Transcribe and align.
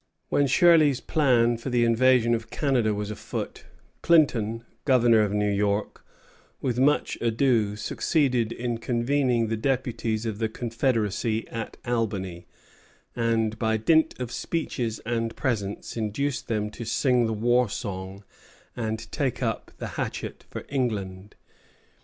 When 0.29 0.47
Shirley's 0.47 0.99
plan 0.99 1.57
for 1.57 1.69
the 1.69 1.85
invasion 1.85 2.33
of 2.33 2.49
Canada 2.49 2.91
was 2.91 3.11
afoot, 3.11 3.65
Clinton, 4.01 4.63
governor 4.83 5.21
of 5.21 5.31
New 5.31 5.47
York, 5.51 6.03
with 6.59 6.79
much 6.79 7.19
ado 7.21 7.75
succeeded 7.75 8.51
in 8.51 8.79
convening 8.79 9.45
the 9.45 9.57
deputies 9.57 10.25
of 10.25 10.39
the 10.39 10.49
confederacy 10.49 11.47
at 11.49 11.77
Albany, 11.85 12.47
and 13.15 13.59
by 13.59 13.77
dint 13.77 14.19
of 14.19 14.31
speeches 14.31 14.97
and 15.05 15.35
presents 15.35 15.95
induced 15.95 16.47
them 16.47 16.71
to 16.71 16.83
sing 16.83 17.27
the 17.27 17.31
war 17.33 17.69
song 17.69 18.23
and 18.75 19.11
take 19.11 19.43
up 19.43 19.69
the 19.77 19.89
hatchet 20.01 20.45
for 20.49 20.65
England. 20.67 21.35